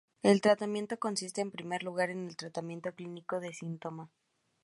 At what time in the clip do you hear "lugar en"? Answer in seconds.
1.83-2.25